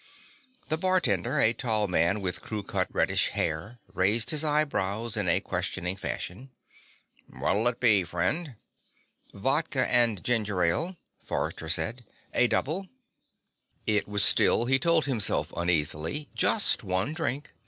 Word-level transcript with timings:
The 0.69 0.79
bartender, 0.79 1.39
a 1.39 1.53
tall 1.53 1.87
man 1.87 2.21
with 2.21 2.41
crew 2.41 2.63
cut 2.63 2.87
reddish 2.91 3.27
hair, 3.27 3.77
raised 3.93 4.31
his 4.31 4.43
eyebrows 4.43 5.15
in 5.15 5.29
a 5.29 5.39
questioning 5.41 5.95
fashion. 5.95 6.49
"What'll 7.29 7.67
it 7.67 7.79
be, 7.79 8.03
friend?" 8.03 8.55
"Vodka 9.31 9.87
and 9.87 10.23
ginger 10.23 10.63
ale," 10.63 10.97
Forrester 11.23 11.69
said. 11.69 12.03
"A 12.33 12.47
double." 12.47 12.87
It 13.85 14.07
was 14.07 14.23
still, 14.23 14.65
he 14.65 14.79
told 14.79 15.05
himself 15.05 15.53
uneasily, 15.55 16.29
just 16.33 16.83
one 16.83 17.13
drink. 17.13 17.53